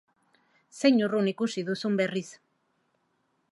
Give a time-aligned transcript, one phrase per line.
[0.79, 2.27] Zein urrun ikusi duzun berriz.